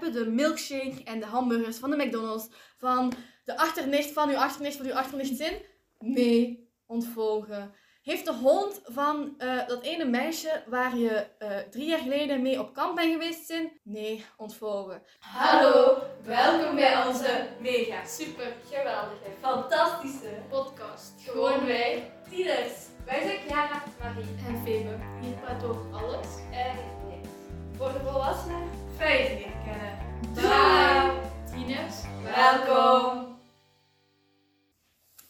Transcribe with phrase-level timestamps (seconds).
[0.00, 3.12] hebben de milkshake en de hamburgers van de McDonald's van
[3.44, 5.62] de achternicht van uw achternicht van uw achternicht zin?
[5.98, 7.74] Nee, ontvolgen.
[8.02, 12.60] Heeft de hond van eh, dat ene meisje waar je eh, drie jaar geleden mee
[12.60, 13.80] op kamp bent geweest zin?
[13.82, 15.02] Nee, ontvolgen.
[15.18, 21.12] Hallo, welkom bij onze mega, super, geweldige, fantastische Podcast.
[21.18, 22.72] Gewoon wij, tieners.
[23.04, 24.98] Wij zijn Chiara, Marie en Febe.
[25.20, 26.26] Hier praat over alles.
[26.52, 26.76] en
[27.08, 27.28] niks.
[27.76, 29.98] Voor de volwassenen, feiten leren kennen.
[30.34, 31.20] Bye.
[31.50, 33.38] Tieners, welkom.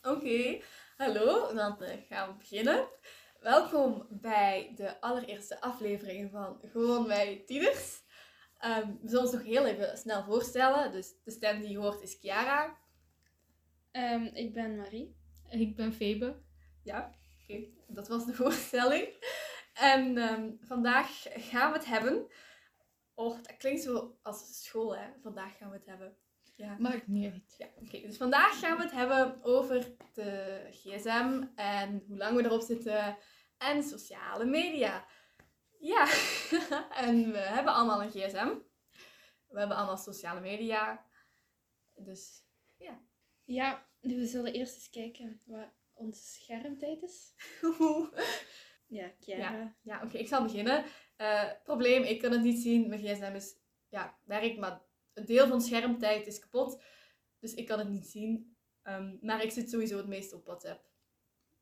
[0.03, 0.61] Oké,
[0.97, 2.89] hallo, dan eh, gaan we beginnen.
[3.41, 8.03] Welkom bij de allereerste aflevering van Gewoon wij tieners.
[8.59, 10.93] Ehm, we zullen ons nog heel even snel voorstellen.
[10.93, 12.77] Dus de stem die je hoort is Chiara.
[13.91, 15.17] Ehm, ik ben Marie.
[15.51, 16.43] Ik ben Febe.
[16.83, 19.09] Ja, oké, dat was de voorstelling.
[19.75, 22.27] En ehm, vandaag gaan we het hebben.
[23.21, 25.09] Oh, dat klinkt zo als school, hè?
[25.23, 26.17] Vandaag gaan we het hebben.
[26.57, 26.77] Ja.
[26.79, 27.55] Maakt niet uit.
[27.59, 28.01] Ja, oké.
[28.01, 33.19] Dus vandaag gaan we het hebben over de gsm en hoe lang we erop zitten
[33.59, 35.07] en sociale media.
[35.79, 36.05] Ja,
[37.07, 38.49] en we hebben allemaal een gsm.
[39.49, 41.07] We hebben allemaal sociale media.
[41.95, 42.45] Dus
[43.45, 47.33] Ja, we zullen eerst eens kijken wat onze schermtijd is.
[48.87, 49.77] Ja, Chiara.
[49.83, 50.85] ja, oké, ik zal beginnen.
[51.21, 52.89] Eh, probleem, ik kan het niet zien.
[52.89, 53.57] Mijn gsm is,
[53.89, 54.83] ja, werkt, maar
[55.13, 56.83] een deel van schermtijd is kapot.
[57.39, 58.57] Dus ik kan het niet zien.
[58.83, 60.91] Ehm, maar ik zit sowieso het meest op WhatsApp.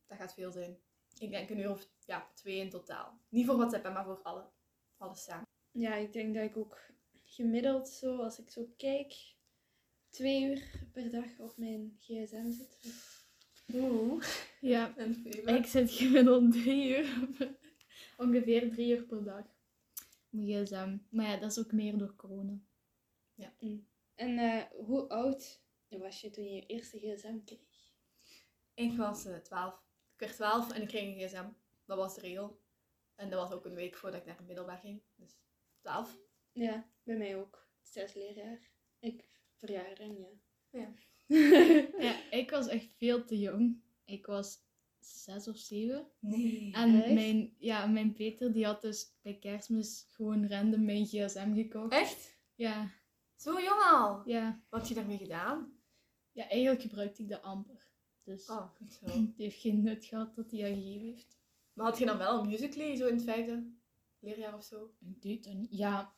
[0.06, 0.78] Dat gaat veel zijn.
[1.18, 3.20] Ik denk een uur of ja, twee in totaal.
[3.28, 4.50] Niet voor WhatsApp, maar voor alle,
[4.96, 5.46] alles samen.
[5.70, 6.80] Ja, ik denk dat ik ook
[7.24, 9.14] gemiddeld zo, als ik zo kijk,
[10.08, 12.78] twee uur per dag op mijn gsm zit.
[13.74, 14.24] Oeh.
[14.60, 17.28] Ja, En ik zit gemiddeld drie uur,
[18.18, 19.46] ongeveer drie uur per dag.
[20.28, 20.98] Mijn gsm.
[21.10, 22.60] Maar ja, dat is ook meer door corona.
[24.14, 27.58] En eh, hoe oud was je toen je je eerste gsm kreeg?
[28.74, 29.74] Ik was eh, 12.
[30.14, 31.48] Ik werd 12 en ik kreeg een gsm.
[31.84, 32.60] Dat was de regel.
[33.14, 35.02] En dat was ook een week voordat ik naar het middelbaar ging.
[35.14, 35.38] Dus
[35.80, 36.18] 12.
[36.52, 37.68] Ja, bij mij ook.
[37.82, 38.70] Zes leerjaar.
[38.98, 40.30] Ik verjaar en ja.
[40.70, 40.94] Ja.
[42.06, 43.82] Ja, ik was echt veel te jong.
[44.04, 44.67] Ik was
[45.00, 46.06] zes of zeven.
[46.20, 46.72] Nee.
[46.74, 47.12] En Echt?
[47.14, 51.92] mijn, ja, mijn Peter die had dus bij kerstmis gewoon random mijn gsm gekocht.
[51.92, 52.36] Echt?
[52.54, 52.90] Ja,
[53.36, 54.22] Zo jong al?
[54.24, 54.62] ja.
[54.68, 55.72] Wat heb je daarmee gedaan?
[56.32, 57.86] Ja, eigenlijk gebruikte ik dat amper.
[58.24, 59.06] Dus Oh, goed zo.
[59.20, 61.38] het heeft geen nut gehad dat hij dat gegeven heeft.
[61.72, 63.72] Maar had je dan wel een Musical.ly zo in het vijfde
[64.20, 64.94] leerjaar of zo?
[65.00, 65.70] Ik deed dat niet.
[65.76, 66.12] Ja.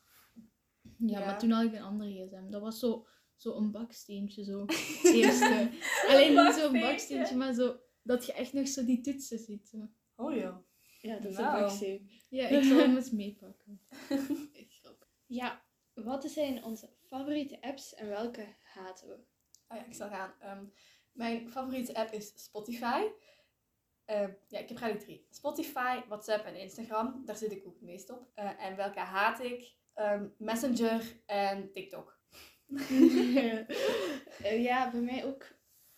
[0.96, 1.26] Ja, Ja.
[1.26, 2.50] maar toen had ik een andere gsm.
[2.50, 4.64] Dat was zo, zo een baksteentje zo.
[5.14, 5.70] Eerste.
[6.08, 9.69] Alleen niet zo'n baksteentje, maar zo dat je echt nog zo die toetsen ziet.
[9.69, 9.88] Zo.
[10.16, 10.62] Oh ja.
[11.00, 11.55] Ja, dat is Nou.
[11.56, 12.11] een baksteen.
[12.28, 13.81] Ja, ik zal hem eens meepakken.
[14.53, 15.09] Echt grappig.
[15.27, 15.62] Ja,
[15.94, 19.15] wat zijn onze favoriete apps en welke haten we?
[19.69, 20.34] Oh ja, ik zal gaan.
[20.41, 20.65] Ehm,
[21.12, 23.06] mijn favoriete app is Spotify.
[24.05, 25.27] Ehm, ja, ik heb eigenlijk drie.
[25.31, 27.22] Spotify, WhatsApp en Instagram.
[27.25, 28.31] Daar zit ik ook het meest op.
[28.34, 29.75] Eh, en welke haat ik?
[29.94, 32.19] Ehm, Messenger en TikTok.
[34.43, 35.47] Ja, bij mij ook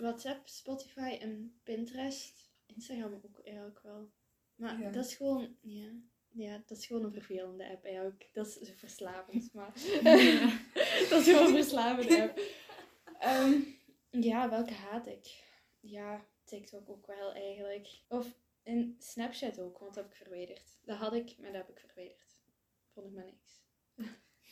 [0.02, 2.50] WhatsApp, Spotify en Pinterest.
[2.66, 4.10] Instagram ook eigenlijk wel.
[4.54, 4.90] Maar Ja.
[4.90, 5.90] dat is gewoon, ja,
[6.28, 8.28] ja, dat is gewoon een vervelende app eigenlijk.
[8.32, 9.72] Dat is zo verslavend, maar
[11.10, 12.40] dat is gewoon een verslavende app.
[13.18, 13.60] Ehm,
[14.10, 15.44] ja, welke haat ik?
[15.80, 17.88] Ja, TikTok ook wel eigenlijk.
[18.08, 20.78] Of in Snapchat ook, want dat heb ik verwijderd.
[20.84, 22.40] Dat had ik, maar dat heb ik verwijderd.
[22.92, 23.60] Vond ik maar niks.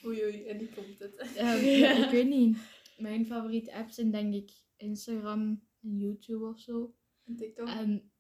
[0.05, 1.31] Oei oei, en die komt het.
[1.35, 2.57] Ja, ja, ik weet niet.
[2.99, 6.95] Mijn favoriete apps zijn denk ik Instagram en YouTube of zo.
[7.25, 7.69] En TikTok.
[7.69, 8.11] En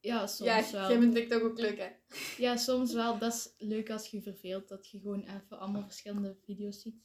[0.00, 0.90] ja, soms ja, wel.
[0.90, 1.88] jij vindt TikTok ook leuk hè?
[2.36, 3.18] Ja, soms wel.
[3.18, 6.96] Dat is leuk als je verveelt, dat je gewoon even allemaal verschillende video's ziet.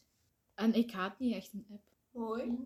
[0.56, 1.86] En ik haat niet echt een app.
[2.12, 2.58] Mooi.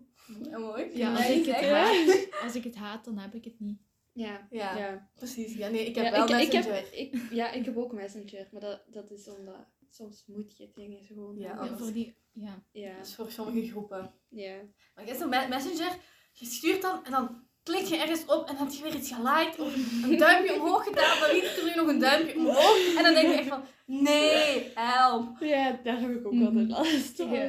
[0.42, 0.96] Ja, mooi.
[0.96, 3.80] Ja, als ik, het haat, als ik het haat, dan heb ik het niet.
[4.12, 5.10] Ja, Ja, ja.
[5.14, 5.54] precies.
[5.54, 6.74] Ja, nee, ik heb Ja, wel ik, ik Messenger.
[6.76, 10.70] heb, ik, ja, ik heb ook Messenger, maar dat, dat is omdat soms moet je
[10.74, 11.38] dingen gewoon.
[11.38, 12.64] Ja, voor die, ja.
[12.70, 14.14] ja, Dat is voor sommige groepen.
[14.28, 14.60] ja.
[14.94, 15.98] Maar zo'n me- Messenger,
[16.32, 19.12] je stuurt dan en dan klik je ergens op en dan heb je weer iets
[19.12, 22.94] geliked of een duimpje omhoog gedaan, dan liet er nu nog een duimpje omhoog.
[22.96, 25.36] En dan denk je echt van, nee, help.
[25.40, 27.30] ja, daar heb ik ook altijd last van.
[27.32, 27.40] Ja.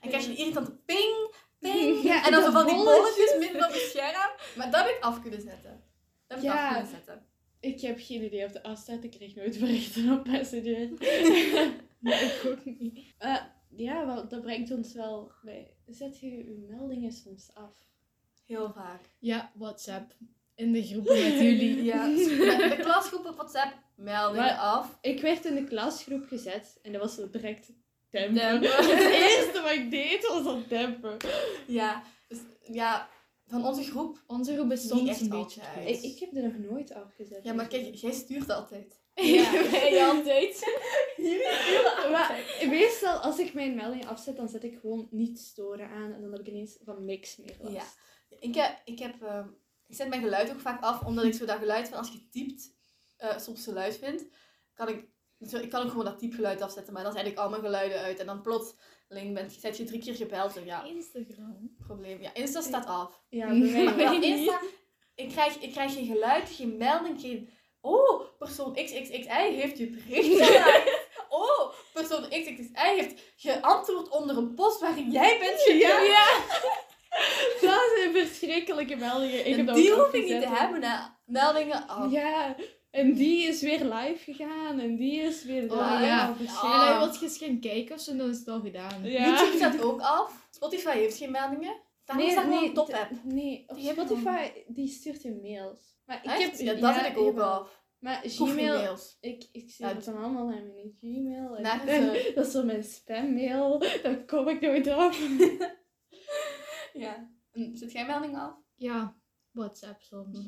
[0.00, 2.02] En krijg je een irritante ping, ping.
[2.02, 3.36] Ja, en dan zo van die bolletjes.
[3.38, 4.30] midden op het scherm.
[4.56, 5.82] Maar dat heb ik af kunnen zetten.
[6.26, 6.66] Dat heb ik Ja.
[6.68, 7.26] af kunnen zetten.
[7.60, 10.88] Ik heb geen idee of de afstaat, ik kreeg nooit berichten op Messenger.
[11.98, 13.14] Nee, ik ook niet.
[13.18, 13.36] Eh,
[13.76, 15.70] ja, wel, dat brengt ons wel bij.
[15.86, 17.72] Zet je je meldingen soms af?
[18.46, 19.00] Heel vaak.
[19.18, 20.12] Ja, WhatsApp.
[20.54, 21.82] In de groepen met jullie.
[21.92, 24.98] Ja, de, klasgroep op WhatsApp meldingen Maar- af.
[25.00, 27.72] Ik werd in de klasgroep gezet en dat was direct
[28.10, 28.34] dempen.
[28.34, 28.70] Dempen.
[28.96, 31.16] Het eerste wat ik deed was dat dempen.
[31.66, 33.08] Ja, dus ja,
[33.46, 34.22] van onze groep.
[34.26, 35.88] Onze groep is soms een beetje altijd.
[35.88, 37.44] Ik, ik heb er nog nooit afgezet.
[37.44, 39.00] Ja, maar kijk, jij stuurt altijd.
[39.14, 39.52] Ja.
[39.70, 40.60] Jij altijd.
[42.10, 46.12] Maar meestal als ik mijn melding afzet, dan zet ik gewoon niet storen aan.
[46.12, 47.74] En dan heb ik ineens van niks meer last.
[47.74, 47.84] Ja.
[48.38, 49.48] Ik heb, ik heb, ehm,
[49.86, 52.28] ik zet mijn geluid ook vaak af, omdat ik zo dat geluid van als je
[52.28, 52.74] typt,
[53.16, 54.26] eh, soms te luid vind,
[54.74, 55.04] kan ik,
[55.38, 58.18] ik kan ook gewoon dat typgeluid afzetten, maar dan zet ik al mijn geluiden uit
[58.18, 61.74] en dan plotseling bent, zet je drie keer gebeld en ja, Instagram.
[61.86, 62.22] probleem.
[62.22, 63.22] Ja, Insta staat af.
[63.28, 63.46] Ja,
[63.84, 64.22] Maar wel.
[64.22, 64.60] Insta,
[65.14, 67.50] ik krijg, ik krijg geen geluid, geen melding, geen,
[67.80, 71.04] oh, persoon XXXI heeft je bericht.
[71.28, 76.04] Oh, persoon XXXI heeft geantwoord onder een post waarin jij bent gegaan.
[76.04, 76.26] Ja.
[77.60, 79.46] Dat zijn verschrikkelijke meldingen.
[79.46, 80.96] Ik heb En die hoef ik niet te hebben, hè.
[81.24, 82.12] Meldingen af.
[82.12, 82.56] Ja,
[82.90, 85.74] en die is weer live gegaan en die is weer live.
[85.74, 86.34] Oh, ja.
[86.38, 89.02] En hij eens gaan kijken of zo, dan is het al gedaan.
[89.02, 89.24] Ja.
[89.24, 90.48] YouTube staat ook af.
[90.50, 91.76] Spotify heeft geen meldingen.
[92.04, 93.10] Daarom is dat gewoon een top-app.
[93.24, 95.80] Nee, op Die Spotify die stuurt je mails.
[96.04, 96.42] Maar ik Echt?
[96.42, 97.84] heb, ja, dat zet ik ook af.
[97.98, 101.56] Maar geen Gmail, ik, ik Ja, het dan allemaal naar mijn Gmail.
[101.56, 103.78] En en dat is zo mijn spammail.
[104.02, 105.14] Daar kom ik nooit op.
[106.92, 107.30] Ja.
[107.56, 108.54] En zet jij meldingen af?
[108.74, 109.16] Ja,
[109.50, 110.38] WhatsApp soms.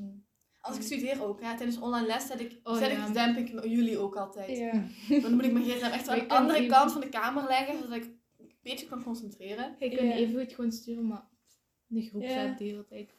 [0.60, 1.56] Als ik studeer ook, hè.
[1.56, 3.06] tijdens online les zet ik, Oh, zet ja.
[3.06, 4.58] ik demp ik jullie ook altijd.
[4.58, 4.72] Ja.
[5.22, 7.78] Dan moet ik mijn gsm echt aan de andere even- kant van de kamer leggen,
[7.78, 8.04] zodat ik
[8.38, 9.76] een beetje kan concentreren.
[9.78, 10.14] Je kunt Ja.
[10.14, 11.28] even goed gewoon sturen, maar
[11.86, 13.14] de groep zet de hele tijd.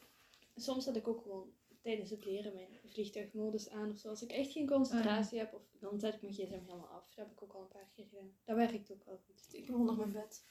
[0.55, 1.51] Soms zet ik ook gewoon
[1.81, 4.09] tijdens het leren mijn vliegtuigmodus aan of zo.
[4.09, 7.07] Als ik echt geen concentratie heb, of, dan zet ik mijn gsm helemaal af.
[7.07, 8.31] Dat heb ik ook al een paar keer gedaan.
[8.45, 9.47] Dat werkt ook wel goed.
[9.53, 10.45] Ik ben onder mijn bed.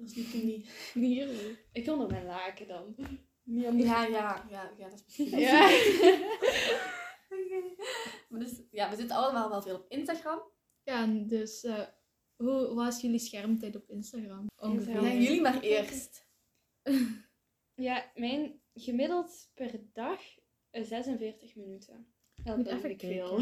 [0.00, 0.90] Dat is niet niet.
[0.94, 1.58] Hier.
[1.72, 2.94] Ik onder mijn laken dan.
[3.42, 3.84] Niet.
[3.84, 5.38] Ja, ja, ja, ja, dat is misschien.
[5.38, 5.68] Ja.
[8.28, 10.42] Maar dus, ja, we zitten allemaal wel veel op Instagram.
[10.82, 11.86] Ja, en dus eh,
[12.36, 14.46] hoe was jullie schermtijd op Instagram?
[14.56, 15.02] Ongeveer.
[15.02, 15.12] Ja.
[15.12, 16.28] Jullie maar eerst.
[17.74, 20.20] Ja, mijn gemiddeld per dag
[20.70, 22.06] eh, 46 minuten.
[22.34, 23.40] Dat Moet is even ik veel.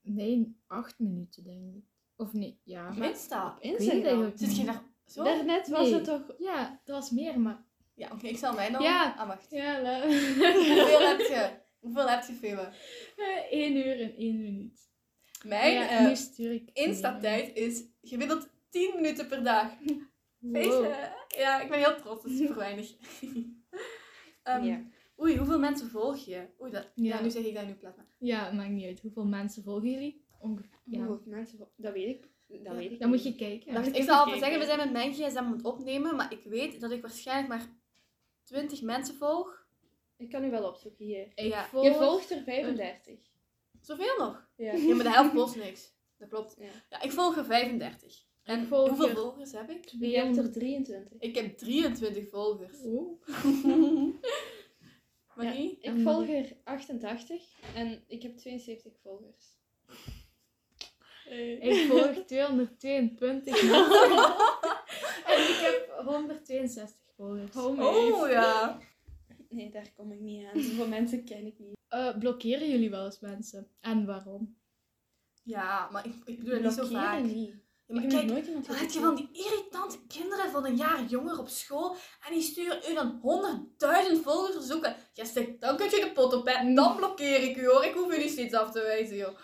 [0.00, 1.84] Nee, acht minuten denk ik.
[2.16, 2.88] Of nee, ja.
[2.90, 3.54] Op Maar, Insta.
[3.54, 4.32] het Instagram.
[4.36, 5.24] Zit je daar zo?
[5.24, 5.94] Daarnet was Nee.
[5.94, 6.34] het toch...
[6.38, 7.66] Ja, dat was meer, maar...
[7.94, 8.82] Ja, oké, ik zal mij dan.
[8.82, 9.14] Ja.
[9.18, 9.50] Ah, wacht.
[9.50, 11.50] Ja, la- Hoeveel heb je?
[11.78, 12.68] Hoeveel heb je, Febe?
[13.50, 14.90] Eén uur en één minuut.
[15.46, 16.70] Mijn ja, eh, nu stuur ik...
[16.72, 19.70] Insta-tijd is gemiddeld 10 minuten per dag.
[20.40, 20.56] Wow.
[20.56, 21.12] Feestje.
[21.28, 22.22] Ja, ik ben heel trots.
[22.22, 22.94] Dat is super weinig.
[24.42, 24.82] Ehm, Ja.
[25.20, 26.46] Oei, hoeveel mensen volg je?
[26.60, 27.16] Oei, dat, ja.
[27.16, 27.20] Ja.
[27.22, 27.96] nu zeg ik dat in uw plaats.
[27.96, 29.00] maar- Ja, maakt niet uit.
[29.00, 30.24] Hoeveel mensen volgen jullie?
[30.38, 30.78] Ongeveer.
[30.84, 30.98] Ja.
[31.04, 31.58] Hoeveel mensen...
[31.58, 32.28] vol- Dat weet ik.
[32.48, 33.84] Dat weet ik Dan moet je kijken.
[33.94, 34.40] Ik zal kijken.
[34.40, 37.48] zeggen, we zijn met mijn gsm aan het opnemen, maar ik weet dat ik waarschijnlijk
[37.48, 37.66] maar
[38.44, 39.66] 20 mensen volg.
[40.16, 41.26] Ik kan u wel opzoeken hier.
[41.34, 41.64] Ik Ja.
[41.66, 41.84] volg...
[41.84, 43.18] Je volgt er 35.
[43.80, 44.48] Zoveel nog?
[44.56, 44.72] Ja.
[44.72, 45.92] Ja, maar de helft post niks.
[46.18, 46.54] Dat klopt.
[46.58, 46.68] Ja.
[46.90, 48.26] Ja, ik volg er 35.
[48.42, 49.84] En hoeveel er- volgers heb ik?
[49.98, 51.12] Je hebt er 23.
[51.20, 52.82] Ik heb 23 volgers.
[52.82, 53.22] Oh.
[55.36, 55.78] Marie?
[55.80, 57.42] Ik volg er 88
[57.74, 59.57] en ik heb 72 volgers.
[61.28, 61.64] Eh.
[61.64, 64.02] Ik volg 222 mensen.
[65.32, 67.56] en ik heb 162 volgers.
[67.56, 68.78] Oh ja.
[69.48, 70.60] Nee, daar kom ik niet aan.
[70.62, 71.76] Zoveel mensen ken ik niet.
[71.88, 73.68] Eh, blokkeren jullie wel eens mensen?
[73.80, 74.56] En waarom?
[75.42, 77.22] Ja, maar ik, ik doe dat niet zo vaak.
[77.22, 77.48] niet.
[77.48, 80.50] Ja, ik maar heb nog kijk, nooit iemand dan heb je van die irritante kinderen
[80.50, 81.96] van een jaar jonger op school
[82.26, 83.20] en die sturen u dan
[84.16, 84.96] 100.000 volgers zoeken.
[85.12, 86.74] Ja, zeg, dan kun je de pot op, hè.
[86.74, 87.84] Dan blokkeer ik u hoor.
[87.84, 89.38] Ik hoef u niet steeds af te wijzen, joh.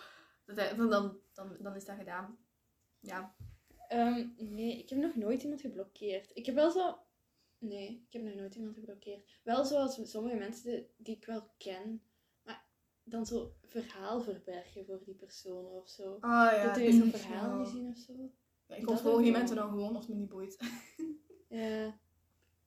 [0.47, 2.39] Dat, dan, dan, dan, dan is dat gedaan.
[3.01, 3.35] Ja.
[3.89, 6.31] Ehm, nee, ik heb nog nooit iemand geblokkeerd.
[6.35, 6.99] Ik heb wel zo...
[7.59, 9.41] Nee, ik heb nog nooit iemand geblokkeerd.
[9.43, 12.03] Wel zoals sommige mensen die ik wel ken,
[12.43, 12.65] maar
[13.05, 16.17] dan zo verhaal verbergen voor die personen of zo.
[16.21, 16.65] Ah ja.
[16.73, 18.13] dat je zo'n verhaal niet zien of zo.
[18.67, 20.59] Ja, ik ontvolg die mensen dan gewoon als het me niet boeit.
[21.49, 21.99] Ja,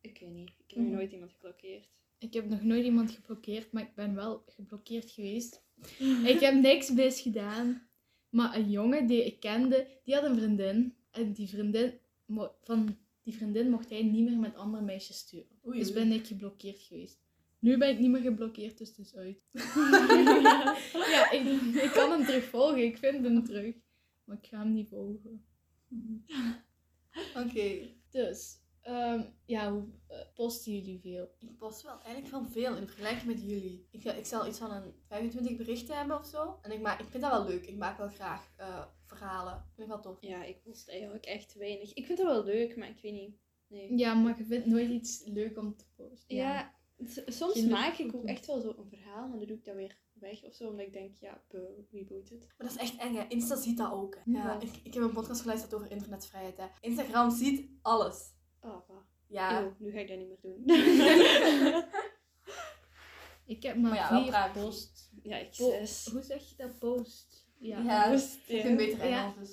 [0.01, 0.49] ik weet niet.
[0.49, 0.95] Ik heb nog Mhm.
[0.95, 1.89] nooit iemand geblokkeerd.
[2.17, 5.63] Ik heb nog nooit iemand geblokkeerd, maar ik ben wel geblokkeerd geweest.
[6.33, 7.86] ik heb niks mis gedaan.
[8.37, 10.95] Maar een jongen die ik kende, die had een vriendin.
[11.11, 11.99] En die vriendin,
[12.63, 15.59] van die vriendin mocht hij niet meer met andere meisjes sturen.
[15.67, 17.19] Oei, Dus ben ik geblokkeerd geweest.
[17.59, 19.37] Nu ben ik niet meer geblokkeerd, dus het is uit.
[21.13, 22.83] ja, ik, ik kan hem terugvolgen.
[22.83, 23.75] Ik vind hem terug.
[24.23, 25.45] Maar ik ga hem niet volgen.
[27.35, 27.89] Oké.
[28.09, 31.29] Dus, ehm, ja, hoe eh, posten jullie veel?
[31.39, 33.87] Ik post wel eigenlijk wel veel in vergelijking met jullie.
[33.91, 36.59] Ik, ik zal iets van een 25 berichten hebben of zo.
[36.61, 37.65] En ik, maak, ik vind dat wel leuk.
[37.65, 39.63] Ik maak wel graag eh, verhalen.
[39.75, 40.17] Vind ik wel tof.
[40.21, 41.93] Ja, ik post eigenlijk echt weinig.
[41.93, 43.35] Ik vind dat wel leuk, maar ik weet niet.
[43.67, 43.97] Nee.
[43.97, 46.35] Ja, maar je vindt nooit iets leuk om te posten.
[46.35, 46.75] Ja,
[47.25, 49.97] Soms maak ik ook echt wel zo een verhaal, maar dan doe ik dat weer
[50.13, 51.43] weg of zo, omdat ik denk, ja,
[51.89, 52.39] wie boeit het?
[52.57, 53.25] Maar dat is echt eng, hè.
[53.27, 54.15] Insta ziet dat ook.
[54.15, 54.21] Hè.
[54.31, 54.59] Ja, Ja.
[54.59, 56.57] ik, ik heb een podcast geluisterd over internetvrijheid.
[56.57, 56.65] Hè.
[56.81, 58.35] Instagram ziet alles.
[58.67, 58.89] Oh.
[59.27, 59.61] Ja.
[59.61, 60.63] Eeuw, nu ga ik dat niet meer doen.
[63.45, 65.11] Ik heb maar, Maar ja, vier post.
[65.23, 66.07] ja, ik Po- zes.
[66.11, 66.79] Hoe zeg je dat?
[66.79, 67.47] Post.
[67.59, 68.61] Ja, Ja, Post, Ik ja.
[68.61, 69.31] vind beter Ja.
[69.33, 69.49] Engels,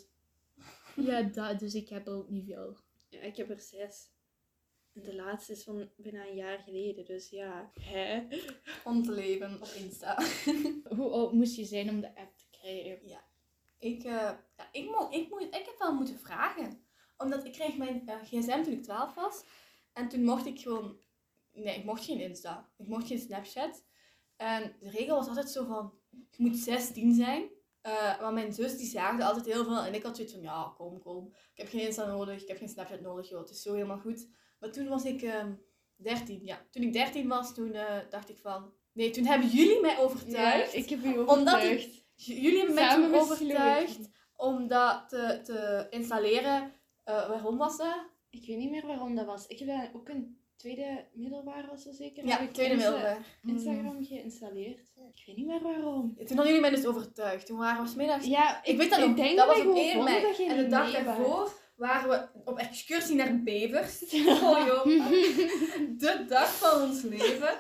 [0.96, 1.06] dus.
[1.06, 2.76] ja dat, dus ik heb er ook niet veel.
[3.08, 4.12] Ja, ik heb er zes.
[4.94, 7.70] En de laatste is van bijna een jaar geleden, dus ja.
[7.80, 8.22] Hè?
[8.84, 10.22] Om te leven op Insta.
[10.96, 13.00] Hoe oud moest je zijn om de app te krijgen?
[13.78, 14.12] Ik, eh,
[14.56, 16.83] ja, ik, mo ik, moet, ik heb wel moeten vragen.
[17.24, 19.44] Omdat ik kreeg mijn eh, gsm toen ik 12 was.
[19.92, 20.98] En toen mocht ik gewoon...
[21.52, 22.68] Nee, ik mocht geen Insta.
[22.76, 23.84] Ik mocht geen Snapchat.
[24.36, 25.92] En de regel was altijd zo van...
[26.10, 27.48] Je moet 16 zijn.
[28.20, 29.84] Maar mijn zus die zaagde altijd heel veel.
[29.84, 30.42] En ik had zoiets van...
[30.42, 31.26] Ja, kom, kom.
[31.54, 32.42] Ik heb geen Insta nodig.
[32.42, 33.28] Ik heb geen Snapchat nodig.
[33.28, 34.28] Joh, het is zo helemaal goed.
[34.60, 35.52] Maar toen was ik ehm
[35.96, 36.40] 13.
[36.44, 38.72] Ja, toen ik 13 was, toen eh, dacht ik van...
[38.92, 40.72] Nee, toen hebben jullie mij overtuigd.
[40.72, 42.04] Ja, ik heb u Omdat overtuigd.
[42.14, 46.72] J- Jullie hebben mij overtuigd om dat te, te installeren.
[47.04, 47.96] Eh, waarom was dat?
[48.30, 49.46] Ik weet niet meer waarom dat was.
[49.46, 52.26] Ik heb dat ook een tweede middelbaar was dat zeker.
[52.26, 53.18] Ja, heb ik tweede middelbaar.
[53.46, 54.92] Instagram geïnstalleerd.
[55.14, 56.14] Ik weet niet meer waarom.
[56.16, 57.46] Toen hadden jullie mij dus overtuigd.
[57.46, 58.26] Toen waren we 's middags.
[58.26, 59.16] Ja, Ik weet dat ik nog.
[59.16, 60.22] denk dat dat was op gewoon 1 vonden mei.
[60.26, 64.02] dat je En de dag daarvoor waren we op excursie naar Bevers.
[64.28, 64.84] Oh joh.
[65.98, 67.52] De dag van ons leven.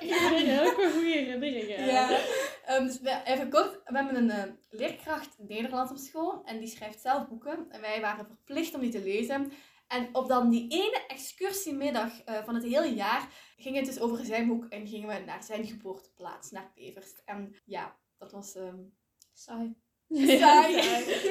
[0.00, 1.86] Ik heb heel veel goede herinneringen.
[1.86, 2.18] Ja.
[2.66, 6.68] Ehm, dus we- even kort, we hebben een eh, leerkracht Nederlands op school en die
[6.68, 7.66] schrijft zelf boeken.
[7.70, 9.52] En wij waren verplicht om die te lezen.
[9.88, 14.24] En op dan die ene excursiemiddag eh, van het hele jaar ging het dus over
[14.24, 17.24] zijn boek en gingen we naar zijn geboorteplaats, naar Bevers.
[17.24, 18.78] En ja, dat was ehm
[19.32, 19.74] Saai.
[20.08, 20.74] saai.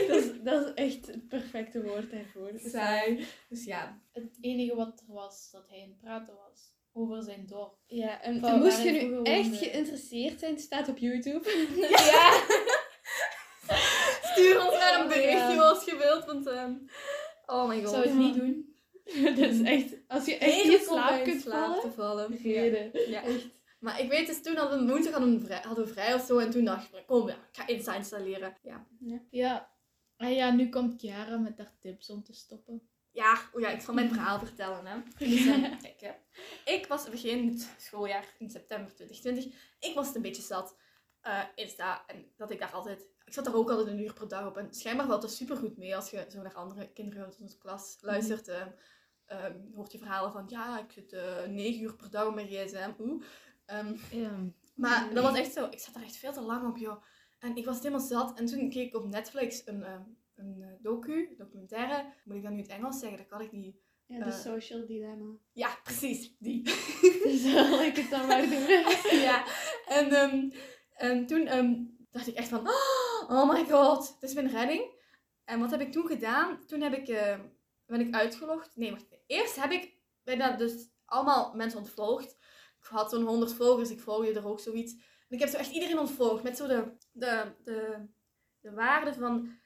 [0.07, 2.51] dat, is, dat is echt het perfecte woord daarvoor.
[2.55, 3.25] saai.
[3.49, 7.77] Dus ja, Het enige wat er was, dat hij het praten was over zijn dorp.
[7.85, 9.57] Ja, en Van moest je nu echt woonde.
[9.57, 11.49] geïnteresseerd zijn, het staat op YouTube.
[11.89, 12.43] ja.
[14.21, 15.61] Stuur ons maar een Oh, berichtje ja.
[15.69, 16.73] als je wilt, want ehm,
[17.45, 17.89] oh my god.
[17.89, 18.75] zou het niet doen.
[19.35, 21.81] dat is echt, als je echt in slaap kunt slaap vallen.
[21.81, 22.37] te vallen.
[22.43, 23.09] Reden.
[23.09, 23.23] Ja.
[23.23, 23.47] Echt.
[23.79, 26.25] Maar ik weet dus, toen hadden we woensdag hadden we vrij, hadden we vrij of
[26.25, 26.37] zo.
[26.37, 28.57] En toen dacht ik, kom ja, ik ga Insta installeren.
[28.63, 28.87] Ja,
[29.29, 29.71] Ja.
[30.17, 32.89] En ja, nu komt Chiara met haar tips om te stoppen.
[33.13, 34.85] Ja, oh ja ik zal mijn verhaal vertellen.
[34.85, 34.97] Hè.
[35.25, 35.43] Dus,
[35.81, 36.11] kijk, hè.
[36.73, 39.61] Ik was begin het schooljaar in september 2020.
[39.79, 40.77] Ik was het een beetje zat.
[41.21, 42.03] eh, Insta.
[42.07, 43.11] En dat ik daar altijd...
[43.25, 44.57] Ik zat daar ook altijd een uur per dag op.
[44.57, 47.97] En schijnbaar valt dat supergoed mee als je zo naar andere kinderen uit onze klas
[48.01, 48.47] luistert.
[48.47, 48.61] eh,
[49.25, 52.47] ehm, hoort je verhalen van, ja, ik zit eh, negen uur per dag op mijn
[52.47, 52.91] gsm.
[52.99, 53.23] Oeh.
[53.65, 53.95] Ehm.
[54.75, 55.65] Maar dat was echt zo.
[55.69, 57.03] Ik zat er echt veel te lang op, joh.
[57.39, 58.39] En ik was het helemaal zat.
[58.39, 59.99] En toen keek ik op Netflix een, eh,
[60.35, 62.13] een eh, docu, documentaire.
[62.23, 63.17] Moet ik dat nu in het Engels zeggen?
[63.17, 63.81] Dat kan ik niet.
[64.05, 64.39] Ja, de Eh.
[64.39, 65.33] social dilemma.
[65.51, 66.35] Ja, precies.
[66.39, 66.69] Die.
[67.51, 68.67] Zal ik het dan maar doen?
[69.27, 69.45] ja.
[69.87, 70.49] En, ehm,
[70.95, 72.67] en toen ehm, dacht ik echt van...
[73.27, 75.01] Oh my god, het is mijn redding.
[75.45, 76.65] En wat heb ik toen gedaan?
[76.65, 77.39] Toen heb ik, eh,
[77.85, 78.75] ben ik uitgelogd.
[78.75, 79.05] Nee, wacht.
[79.27, 82.31] Eerst heb ik bijna dus allemaal mensen ontvolgd.
[82.79, 84.93] Ik had zo'n 100 volgers, ik volgde er ook zoiets.
[84.93, 88.07] En ik heb zo echt iedereen ontvolgd met zo de, de, de,
[88.59, 89.61] de waarde van...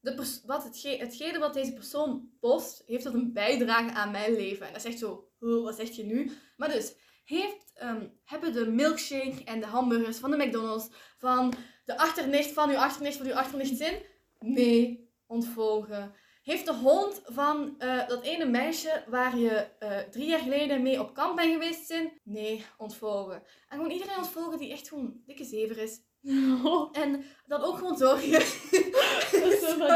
[0.00, 4.66] pers- wat hetge hetgene wat deze persoon post, heeft dat een bijdrage aan mijn leven.
[4.66, 6.30] En dat is echt zo, "Oh, wat zeg je nu?
[6.56, 6.94] Maar dus,
[7.24, 11.52] heeft, ehm, hebben de milkshake en de hamburgers van de McDonald's, van
[11.84, 14.02] de achternicht van uw achternicht van uw achternicht zin?
[14.38, 16.14] Nee, ontvolgen.
[16.42, 21.00] Heeft de hond van eh, dat ene meisje waar je eh, drie jaar geleden mee
[21.00, 22.20] op kamp bent geweest zin?
[22.24, 23.42] Nee, ontvolgen.
[23.68, 26.00] En gewoon iedereen ontvolgen die echt gewoon dikke zever is.
[27.02, 28.30] En dan ook gewoon zorgen.
[28.30, 29.78] Dat is zo.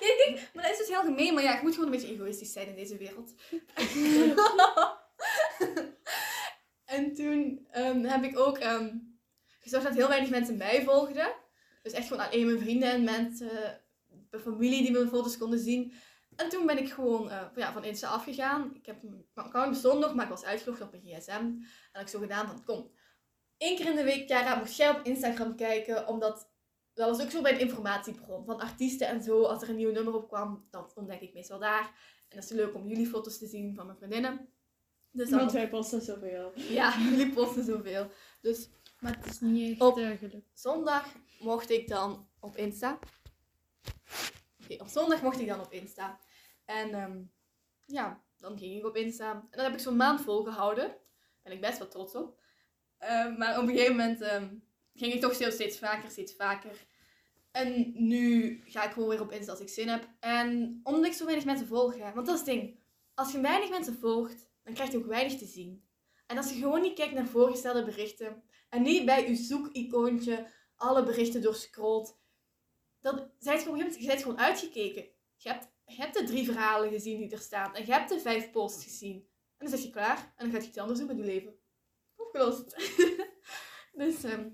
[0.00, 1.34] Ja, kijk, maar dat is dus heel gemeen.
[1.34, 3.34] Maar ja, je moet gewoon een beetje egoïstisch zijn in deze wereld.
[6.96, 8.96] en toen ehm, heb ik ook ehm,
[9.60, 11.32] gezorgd dat heel weinig mensen mij volgden.
[11.82, 13.80] Dus echt gewoon alleen mijn vrienden en mensen,
[14.30, 15.92] mijn familie die mijn foto's konden zien.
[16.36, 18.74] En toen ben ik gewoon eh, ja, van Insta afgegaan.
[18.74, 21.44] Ik heb mijn account bestond nog, maar ik was uitgelogd op mijn gsm.
[21.92, 22.90] En ik zo gedaan van, kom,
[23.60, 26.48] één keer in de week, Cara, mocht jij op Instagram kijken, omdat
[26.94, 29.42] dat was ook zo bij een informatiebron van artiesten en zo.
[29.42, 31.82] Als er een nieuw nummer op kwam, dan ontdek ik meestal daar.
[32.28, 34.48] En dat is leuk om jullie foto's te zien van mijn vriendinnen.
[35.10, 36.52] Dus dan, Want wij posten zoveel.
[36.54, 38.10] ja, jullie posten zoveel.
[38.40, 38.68] Dus
[39.00, 40.22] Maar het is niet echt Op- eh,
[40.54, 42.98] zondag mocht ik dan op Insta.
[44.62, 46.18] Oké, op zondag mocht ik dan op Insta.
[46.64, 47.18] En ehm,
[47.84, 49.30] ja, dan ging ik op Insta.
[49.32, 50.84] En dat heb ik zo'n maand volgehouden.
[50.88, 50.98] Daar
[51.42, 52.39] ben ik best wel trots op.
[53.00, 54.48] Ehm, maar op een gegeven moment ehm,
[54.94, 56.86] ging ik toch steeds, vaker, steeds vaker.
[57.50, 60.08] En nu ga ik gewoon weer op Insta als ik zin heb.
[60.20, 62.78] En omdat ik zo weinig mensen volg, hè, want dat is het ding.
[63.14, 65.84] Als je weinig mensen volgt, dan krijg je ook weinig te zien.
[66.26, 71.04] En als je gewoon niet kijkt naar voorgestelde berichten en niet bij je zoekicoontje alle
[71.04, 72.18] berichten doorscrollt,
[73.00, 75.04] dan gegeven moment- je bent gewoon uitgekeken.
[75.36, 78.50] Je hebt, hebt de drie verhalen gezien die er staan en je hebt de vijf
[78.50, 79.28] posts gezien.
[79.56, 81.59] En dan zit je klaar en dan gaat je iets anders doen met je leven.
[82.20, 82.76] Opgelost.
[83.92, 84.48] dus ehm,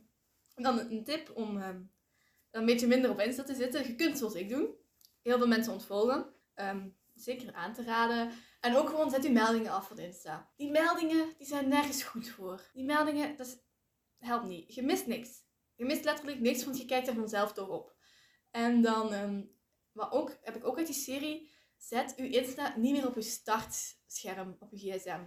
[0.55, 1.83] dan een tip om ehm,
[2.51, 3.87] een beetje minder op Insta te zitten.
[3.87, 4.75] Je kunt zoals ik doen.
[5.23, 6.35] Heel veel mensen ontvolgen.
[6.55, 8.31] Ehm, zeker aan te raden.
[8.61, 10.53] En ook gewoon zet je meldingen af van Insta.
[10.57, 12.71] Die meldingen die zijn nergens goed voor.
[12.73, 13.65] Die meldingen, dat
[14.19, 14.75] helpt niet.
[14.75, 15.45] Je mist niks.
[15.75, 17.97] Je mist letterlijk niks, want je kijkt er vanzelf toch op.
[18.51, 19.49] En dan,
[19.93, 23.23] wat ook, heb ik ook uit die serie, zet je Insta niet meer op je
[23.23, 25.25] startscherm op je gsm.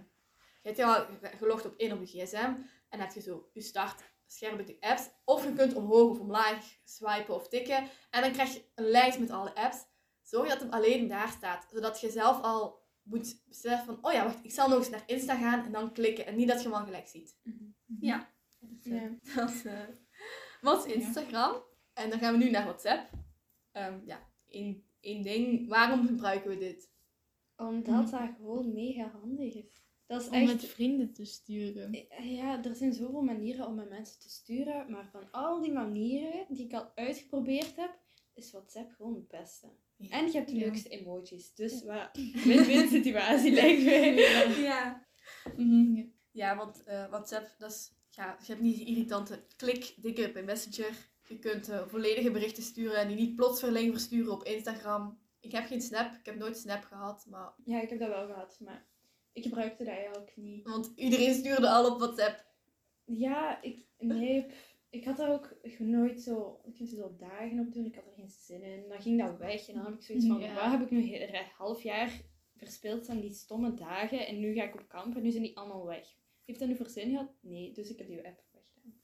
[0.62, 1.06] Je hebt al
[1.38, 4.76] gelogd op in op je gsm en dan heb je zo je startscherm met je
[4.80, 5.10] apps.
[5.24, 7.88] Of je kunt omhoog of omlaag swipen of tikken.
[8.10, 9.88] En dan krijg je een lijst met alle apps.
[10.22, 14.24] Zorg dat hem alleen daar staat, zodat je zelf al moet beseffen van, oh ja,
[14.24, 16.26] wacht, ik zal nog eens naar Insta gaan en dan klikken.
[16.26, 17.36] En niet dat je hem al gelijk ziet.
[18.00, 18.32] Ja.
[18.60, 19.16] Eh, Ja.
[19.34, 19.78] Dat eh,
[20.60, 21.62] was Instagram.
[21.92, 23.10] En dan gaan we nu naar WhatsApp.
[23.72, 25.68] Ehm, ja, één, één ding.
[25.68, 26.90] Waarom gebruiken we dit?
[27.56, 29.84] Omdat dat gewoon mega handig is.
[30.10, 30.46] Dat is Om echt...
[30.46, 32.06] met vrienden te sturen.
[32.22, 36.46] Ja, er zijn zoveel manieren om met mensen te sturen, maar van al die manieren
[36.48, 37.98] die ik al uitgeprobeerd heb,
[38.34, 39.66] is WhatsApp gewoon het beste.
[39.96, 40.08] Ja.
[40.10, 40.64] En je hebt de Ja.
[40.64, 42.10] leukste emojis, dus wat
[42.44, 44.14] win-win situatie lijkt mij.
[44.62, 45.06] Ja.
[45.56, 46.04] Mhm.
[46.30, 50.42] Ja, want eh, WhatsApp, dat is, ja, je hebt niet die irritante klik, dikke bij
[50.44, 51.08] Messenger.
[51.28, 55.18] Je kunt eh, volledige berichten sturen en die niet plotsverling versturen op Instagram.
[55.40, 57.52] Ik heb geen Snap, ik heb nooit Snap gehad, maar...
[57.64, 58.88] Ja, ik heb dat wel gehad, maar
[59.32, 60.64] ik gebruikte dat eigenlijk niet.
[60.68, 62.44] Want iedereen stuurde al op WhatsApp.
[63.04, 64.46] Ja, ik, nee,
[64.90, 68.06] ik had daar ook nooit zo, ik kunt er zo dagen op doen, ik had
[68.06, 68.88] er geen zin in.
[68.88, 70.54] Dan ging dat weg en dan heb ik zoiets van, Ja.
[70.54, 72.20] waar heb ik nu een half jaar
[72.56, 75.56] verspild aan die stomme dagen en nu ga ik op kamp en nu zijn die
[75.56, 76.14] allemaal weg.
[76.44, 77.32] Heeft dat nu voor zin gehad?
[77.40, 78.94] Nee, dus ik heb die app weggedaan.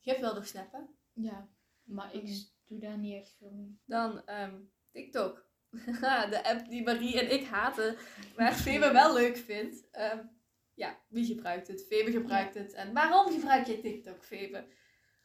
[0.00, 0.78] Je hebt wel nog Snap, hè?
[1.12, 1.48] Ja,
[1.84, 2.34] maar ik Mhm.
[2.66, 3.78] doe daar niet echt veel mee.
[3.84, 4.60] Dan ehm,
[4.90, 5.47] TikTok.
[6.30, 7.96] de app die Marie en ik haten,
[8.36, 9.90] maar Febe wel leuk vindt.
[9.90, 10.26] Ehm,
[10.74, 11.86] ja, wie gebruikt het?
[11.86, 12.72] Febe gebruikt het.
[12.72, 14.66] En waarom gebruik je TikTok, Febe?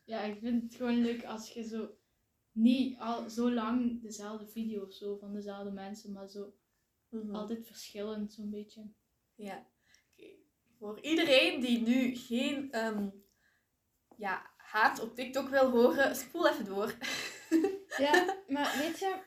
[0.03, 1.97] Ja, ik vind het gewoon leuk als je zo
[2.51, 6.53] niet al zo lang dezelfde video of zo van dezelfde mensen, maar zo
[7.31, 8.91] altijd verschillend zo'n beetje.
[9.35, 9.67] Ja.
[10.11, 10.27] Oké.
[10.77, 13.09] Voor iedereen die nu geen ehm,
[14.17, 16.95] ja, haat op TikTok wil horen, spoel even door.
[17.97, 19.21] Ja, maar weet je,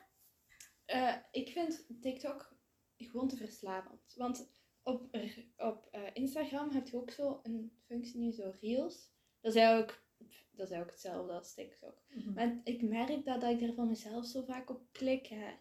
[0.87, 2.55] eh, ik vind TikTok
[2.97, 4.13] gewoon te verslavend.
[4.15, 4.49] Want
[4.83, 5.17] op,
[5.57, 9.11] op eh, Instagram heb je ook zo een functie nu, zo Reels.
[9.41, 10.03] Dat is eigenlijk,
[10.51, 12.01] dat is eigenlijk hetzelfde als TikTok.
[12.33, 15.27] Maar ik merk dat, dat ik er van mezelf zo vaak op klik.
[15.27, 15.51] Hè.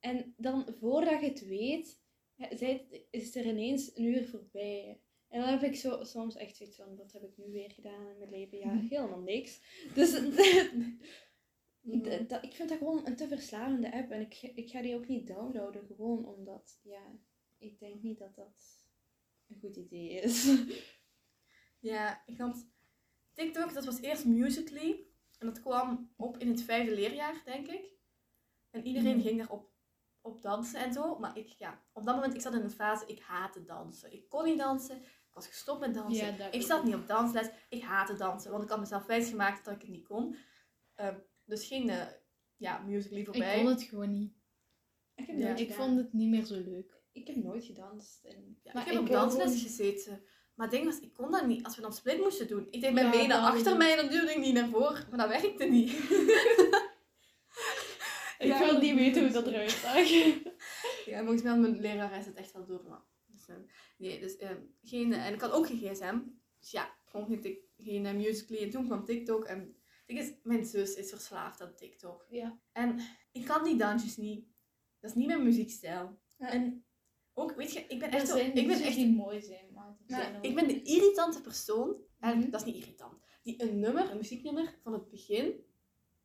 [0.00, 2.00] En dan, voordat je het weet,
[3.10, 5.00] is er ineens een uur voorbij.
[5.28, 8.08] En dan heb ik zo, soms echt zoiets van, wat heb ik nu weer gedaan
[8.10, 8.58] in mijn leven?
[8.58, 8.86] Ja, Mhm.
[8.86, 9.60] helemaal niks.
[9.94, 10.10] Dus
[11.82, 14.10] D- dat- ik vind dat gewoon een te verslavende app.
[14.10, 17.02] En ik, ik ga die ook niet downloaden, gewoon omdat, ja,
[17.58, 18.84] ik denk niet dat dat
[19.48, 20.44] een goed idee is.
[21.78, 22.66] Ja, ik had
[23.32, 25.06] TikTok, dat was eerst Musical.ly.
[25.38, 27.90] En dat kwam op in het vijfde leerjaar, denk ik.
[28.70, 29.26] En iedereen Mhm.
[29.26, 29.70] ging daarop
[30.20, 31.18] op dansen en zo.
[31.18, 34.12] Maar ik, ja, op dat moment, ik zat in een fase, ik haatte dansen.
[34.12, 36.36] Ik kon niet dansen, ik was gestopt met dansen.
[36.36, 38.50] Ja, ik zat niet op dansles, ik haatte dansen.
[38.50, 40.36] Want ik had mezelf wijsgemaakt dat ik het niet kon.
[40.94, 42.06] Ehm, dus geen, eh,
[42.56, 43.56] ja, Musical.ly voorbij.
[43.58, 44.32] Ik kon het gewoon niet.
[45.14, 47.00] Ik heb, Ja, nooit Ik vond het niet meer zo leuk.
[47.12, 48.24] ik heb nooit gedanst.
[48.24, 48.58] En...
[48.62, 50.22] Ja, Maar ik heb ik op dansles gewoon- gezeten.
[50.54, 51.64] Maar het ding was, ik kon dat niet.
[51.64, 52.66] Als we dan split moesten doen.
[52.70, 55.06] Ik deed mijn Ja, benen achter mij en dan duwde ik niet naar voren.
[55.10, 55.90] Maar dat werkte niet.
[58.38, 60.08] Ik Ja, wil niet weten hoe is dat eruit zag.
[61.06, 62.84] Ja, volgens mij had mijn lerares het echt wel door.
[62.88, 63.54] Maar, dus, eh,
[63.98, 64.50] nee, dus eh,
[64.82, 65.12] geen...
[65.12, 66.18] eh, en ik had ook geen gsm.
[66.58, 68.62] Dus ja, gewoon geen, geen eh, Musical.ly.
[68.62, 69.44] En toen kwam TikTok.
[69.44, 72.26] En is, mijn zus is verslaafd aan TikTok.
[72.30, 72.58] Ja.
[72.72, 73.00] En
[73.32, 74.46] ik kan die dansjes niet.
[75.00, 76.18] Dat is niet mijn muziekstijl.
[76.36, 76.50] Ja.
[76.50, 76.84] En
[77.32, 78.36] ook, weet je, ik ben echt zo...
[78.36, 79.96] Ik ben echt die mooi zijn, maar
[80.40, 82.50] Ik ben de irritante persoon, en Mhm.
[82.50, 85.64] dat is niet irritant, die een nummer, een muzieknummer, van het begin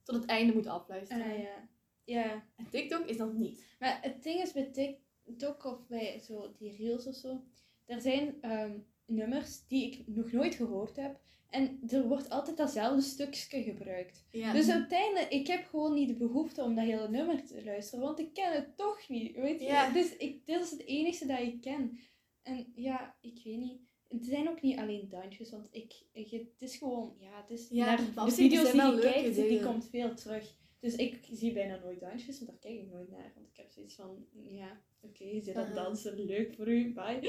[0.03, 1.31] tot het einde moet afluisteren.
[1.31, 1.69] Ah, ja.
[2.03, 2.47] ja.
[2.55, 3.75] En TikTok is dat niet.
[3.79, 7.43] Maar het ding is bij TikTok of bij zo die reels of zo,
[7.85, 11.19] er zijn ehm, nummers die ik nog nooit gehoord heb.
[11.49, 14.25] En er wordt altijd datzelfde stukje gebruikt.
[14.31, 14.53] Ja.
[14.53, 18.19] Dus uiteindelijk, ik heb gewoon niet de behoefte om dat hele nummer te luisteren, want
[18.19, 19.65] ik ken het toch niet, weet je.
[19.65, 19.91] Ja.
[19.91, 21.99] Dus ik, dit is het enige dat ik ken.
[22.41, 23.81] En ja, ik weet niet.
[24.07, 27.67] Het zijn ook niet alleen dansjes, want ik, ik, het is gewoon, ja, het is
[27.69, 30.55] Ja, naar de video's die leuke kijkt, die komt veel terug.
[30.79, 33.31] Dus Dus ik zie bijna nooit dansjes, want daar kijk ik nooit naar.
[33.35, 35.83] Want ik heb zoiets van, ja, oké, je zit aan het Aha.
[35.83, 37.19] dansen, leuk voor u, bye.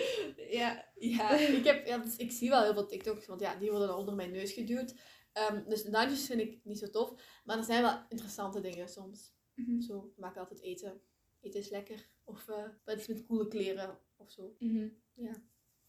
[0.50, 3.70] Ja, Ja, ik, heb, ja dus ik zie wel heel veel TikToks, want ja, die
[3.70, 4.94] worden onder mijn neus geduwd.
[5.32, 7.40] Ehm, dus de dansjes vind ik niet zo tof.
[7.44, 9.34] Maar er zijn wel interessante dingen soms.
[9.54, 9.80] Mhm.
[9.80, 11.00] Zo, we maken altijd eten.
[11.40, 12.08] Eten is lekker.
[12.24, 14.56] Of eh wat is met coole kleren of zo.
[14.58, 14.88] Mhm.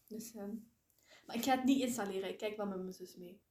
[0.06, 0.54] Dus, ehm,
[1.26, 2.28] maar ik ga het niet installeren.
[2.28, 3.42] Ik kijk wel met mijn zus mee.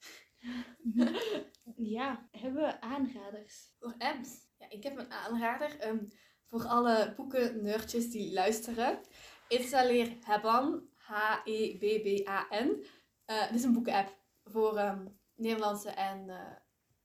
[1.97, 3.75] ja, hebben we aanraders?
[3.79, 4.47] Voor apps.
[4.57, 5.79] Ja, ik heb een aanrader.
[5.79, 6.05] ehm,
[6.49, 8.99] voor alle boeken-nerdjes die luisteren.
[9.47, 10.87] Installeer Hebban.
[11.09, 12.85] H-E-B-B-A-N.
[13.25, 16.55] Eh, dit is een boeken-app voor ehm, Nederlandse en eh,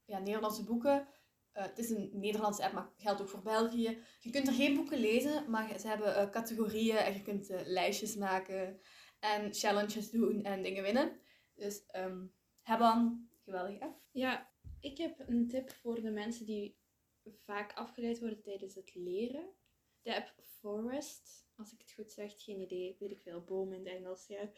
[0.05, 1.09] ja, Nederlandse boeken.
[1.53, 3.99] Eh, het is een Nederlandse app, maar geldt ook voor België.
[4.21, 8.81] Je kunt er geen boeken lezen, maar ze hebben categorieën en je kunt lijstjes maken
[9.19, 11.21] en challenges doen en dingen winnen.
[11.55, 14.01] Dus um, Hebban, geweldig app.
[14.11, 16.79] Ja, ik heb een tip voor de mensen die
[17.45, 19.49] vaak afgeleid worden tijdens het leren.
[20.03, 23.79] De app Forest, als ik het goed zeg, geen idee, weet ik veel, boom in
[23.79, 24.51] het Engels, ja.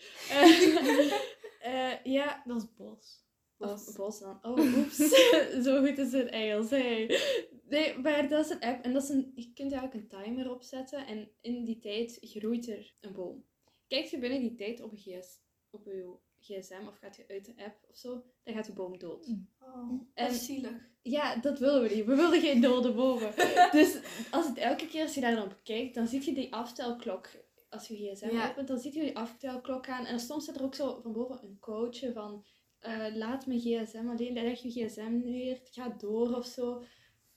[1.61, 3.25] Eh, eh, ja, Dat is bos.
[3.59, 4.39] Of bos dan.
[4.43, 4.97] Oh, oeps.
[5.65, 6.71] Zo goed is het Engels.
[6.71, 7.21] Hey.
[7.69, 10.51] Nee, maar dat is een app en dat is een, je kunt eigenlijk een timer
[10.51, 13.45] opzetten en in die tijd groeit er een boom.
[13.87, 17.65] Kijkt je binnen die tijd op, GS, op je gsm of gaat je uit de
[17.65, 19.29] app of zo, dan gaat de boom dood.
[19.61, 20.95] Oh, En- zielig.
[21.03, 22.05] Ja, dat willen we niet.
[22.05, 23.33] We willen geen dode bomen.
[23.73, 23.99] Dus
[24.31, 27.29] als het elke keer als je daar dan op kijkt, dan zie je die aftelklok.
[27.69, 28.51] Als je gsm Ja.
[28.51, 30.05] opent, dan zie je die aftelklok aan.
[30.07, 32.45] En soms zit er ook zo van boven een coachje van...
[32.79, 36.83] eh, laat mijn gsm alleen, leg je gsm neer, ga door of zo.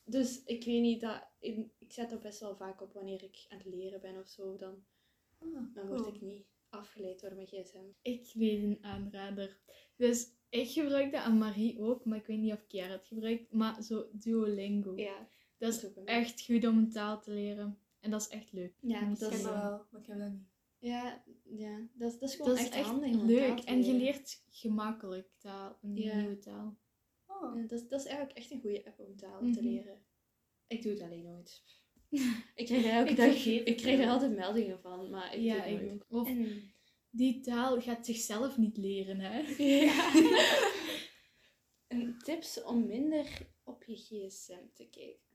[0.04, 3.46] Dus ik weet niet, dat, ik, ik zet dat best wel vaak op wanneer ik
[3.50, 4.58] aan het leren ben of zo.
[4.58, 4.84] Dan,
[5.74, 6.14] dan word cool.
[6.16, 7.84] ik niet afgeleid door mijn gsm.
[8.02, 9.58] Ik weet een aanrader.
[9.96, 13.52] Dus ik gebruik dat aan Marie ook, maar ik weet niet of Kiara het gebruikt.
[13.54, 14.96] Maar zo Duolingo.
[14.96, 15.28] Ja,
[15.58, 17.80] dat is echt goed om een taal te leren.
[18.00, 18.74] En dat is echt leuk.
[18.82, 19.54] Ja, dat is- wel,
[19.92, 20.48] maar ik heb dat niet.
[20.78, 21.88] Ja, ja.
[21.94, 23.60] Dat, is- dat is gewoon Dat is echt, echt handig leuk.
[23.60, 26.16] En je leert gemakkelijk taal, een Ja.
[26.20, 26.78] nieuwe taal.
[27.28, 27.56] Oh.
[27.56, 29.64] Ja, dat, is, dat is eigenlijk echt een goede app om taal te Mhm.
[29.64, 30.02] leren.
[30.68, 31.64] Ik doe het alleen nooit.
[32.56, 34.10] ik krijg er elke Ik dag, ik er wel.
[34.10, 36.06] altijd meldingen van, maar ik ja, ik ook.
[36.22, 36.74] Of En-
[37.10, 39.42] die taal gaat zichzelf niet leren, hè?
[39.64, 40.12] Ja.
[41.88, 45.28] en tips om minder op je gsm te kijken.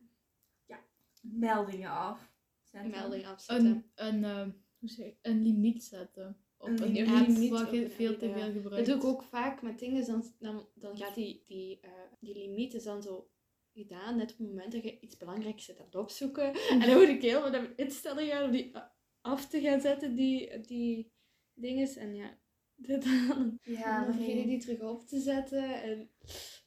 [1.20, 2.32] Meldingen af.
[2.62, 2.90] Zetten.
[2.90, 3.66] Melding afzetten.
[3.94, 6.36] Een, een, eh, hoe zeg ik, een limiet zetten.
[6.58, 8.32] Op Een app wat je veel te ja.
[8.34, 8.86] veel Dat gebruikt.
[8.86, 12.74] doe ik ook vaak met dingen, dan, dan, dan gaat die, die, eh, die limiet
[12.74, 13.30] is dan zo
[13.74, 16.54] gedaan, net op het moment dat je iets belangrijks zit aan het opzoeken.
[16.68, 20.60] En dan moet ik heel wat instellingen om die a- af te gaan zetten, die,
[20.60, 21.12] die
[21.54, 21.96] dinges.
[21.96, 22.38] En ja,
[22.98, 25.82] dan, Ja, dan vergeet ik die terug op te zetten.
[25.82, 26.10] En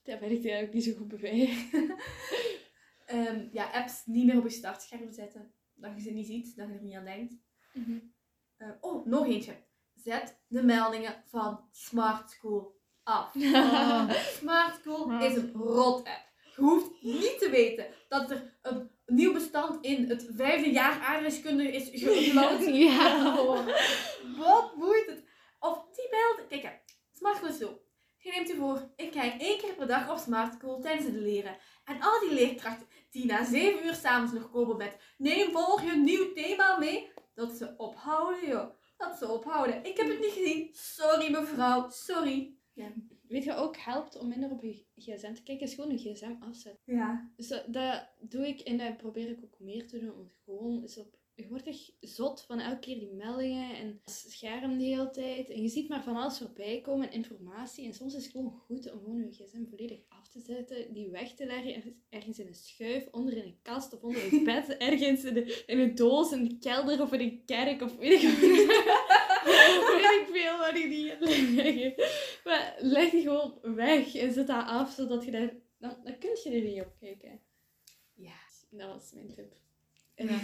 [0.03, 1.49] daar ben ik eigenlijk niet zo goed bij.
[3.05, 5.53] Ehm, ja, apps niet meer op je startscherm zetten.
[5.73, 7.33] Dat je ze niet ziet, dat je er niet aan denkt.
[8.57, 9.53] Eh, oh, nog eentje.
[9.93, 13.35] Zet de meldingen van Smart School af.
[13.35, 14.09] Oh.
[14.39, 16.26] Smart School is een rot-app.
[16.57, 21.71] Je hoeft niet te weten dat er een nieuw bestand in het vijfde jaar aardrijkskunde
[21.71, 22.65] is geüpload.
[22.87, 23.35] ja.
[24.37, 25.23] Wat boeit het?
[25.59, 26.61] Of die beelden.
[26.61, 27.81] Kijk, Smart zo.
[28.17, 31.15] Je neemt je voor, ik kijk één keer per dag op Smart School tijdens het
[31.15, 31.57] leren.
[31.83, 35.91] En al die leerkrachten die na zeven uur s'avonds nog komen met neem volg je
[35.91, 38.69] een nieuw thema mee, dat ze ophouden, joh.
[38.97, 39.85] Dat ze ophouden.
[39.85, 40.69] Ik heb het niet gezien.
[40.73, 42.55] Sorry mevrouw, sorry.
[43.27, 46.35] Weet je ook helpt om minder op je gsm te kijken, is gewoon een gsm
[46.39, 46.95] afzetten.
[46.95, 47.31] Ja.
[47.35, 50.15] Dus dat, dat doe ik en dat probeer ik ook meer te doen.
[50.15, 51.15] Want gewoon is op.
[51.35, 55.49] Je wordt echt zot van elke keer die meldingen en scherm de hele tijd.
[55.49, 57.85] En je ziet maar van alles voorbij komen, informatie.
[57.85, 61.09] En soms is het gewoon goed om gewoon je gsm volledig af te zetten, die
[61.09, 64.77] weg te leggen ergens, in een schuif, onder in een kast of onder een bed,
[64.77, 68.21] ergens in, de, in een doos, in de kelder of in een kerk of weet
[68.21, 68.29] ik
[69.47, 71.13] weet ik veel waar die die
[71.55, 71.93] leggen.
[72.47, 75.53] Maar leg die gewoon weg en zet dat af, zodat je daar...
[75.77, 77.39] Dan, dan kun je er niet op kijken.
[78.13, 78.35] Ja.
[78.69, 79.53] Dat was mijn tip.
[80.15, 80.39] Ja.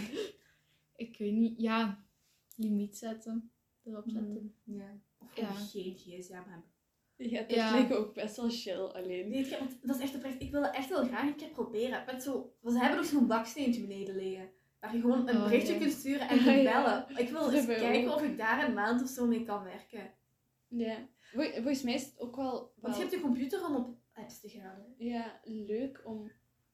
[0.96, 1.60] Ik weet niet.
[1.60, 2.04] Ja,
[2.56, 3.50] limiet zetten.
[3.84, 4.54] Erop zetten.
[4.64, 5.00] Ja.
[5.18, 5.46] Of Ja.
[5.46, 6.64] gewoon geen gsm hebben.
[7.16, 7.70] Ja, dat Ja.
[7.70, 9.30] lijkt ook best wel chill alleen.
[9.30, 10.42] Weet je, want dat is echt oprecht.
[10.42, 12.02] Ik wil dat echt wel graag een keer proberen.
[12.06, 14.50] Met zo, want ze hebben nog zo'n baksteentje beneden liggen.
[14.80, 15.78] Waar je gewoon een Oh, berichtje ja.
[15.78, 17.06] kunt sturen en kunt bellen.
[17.16, 18.14] Ik wil eens kijken ook.
[18.16, 20.14] of ik daar een maand of zo mee kan werken.
[20.68, 21.08] Ja.
[21.34, 23.88] Vol- Volgens mij is het ook wel, Want wel je hebt je computer om op
[24.14, 24.76] apps te gaan.
[24.98, 25.04] hè.
[25.04, 26.30] ja, leuk om...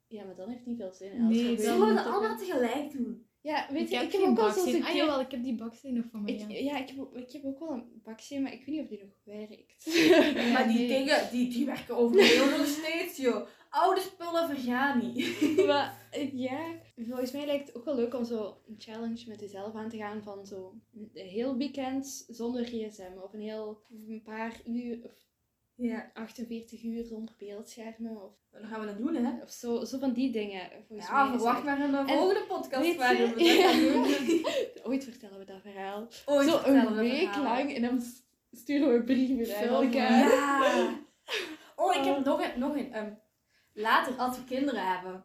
[0.07, 1.29] Ja, maar dan heeft het niet veel zin.
[1.29, 3.27] Nee, het dat ook- allemaal tegelijk doen?
[3.42, 4.85] Ja, weet je, heb ik heb ook al zo'n keer...
[4.85, 6.33] Ah jawel, ik heb die baksteen nog van mij.
[6.33, 6.59] Ik, ja.
[6.59, 8.88] ja, ik heb, ook- ik heb ook wel een baksteen, maar ik weet niet of
[8.88, 9.87] die nog werkt.
[10.53, 10.88] Maar die nee.
[10.88, 13.46] dingen, die, die werken overal nog steeds, joh.
[13.70, 15.40] Oude spullen vergaan niet.
[15.66, 16.00] maar
[16.33, 16.61] ja,
[16.96, 19.96] volgens mij lijkt het ook wel leuk om zo een challenge met jezelf aan te
[19.96, 23.12] gaan van zo een heel weekend zonder gsm.
[23.23, 25.12] Of een heel een paar uur of
[25.75, 26.11] Ja.
[26.14, 28.23] 48 uur zonder beeldschermen.
[28.23, 29.42] Of, Dan gaan we dat doen, hè.
[29.42, 30.70] of zo, zo van die dingen.
[30.87, 34.44] Volgens Ja, mij verwacht maar een En volgende podcast waar we dat gaan doen.
[34.90, 36.09] Ooit vertellen we dat verhaal.
[36.27, 38.01] Ooit zo een week lang en dan
[38.51, 40.29] sturen we brieven elkaar.
[40.29, 40.88] Ja.
[41.77, 42.61] Oh, ik heb nog een.
[42.61, 43.12] Nog een ehm,
[43.73, 45.25] later, als we kinderen hebben,